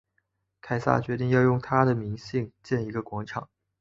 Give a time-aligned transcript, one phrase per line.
[0.61, 3.47] 凯撒决定要用他的名兴建一个广场。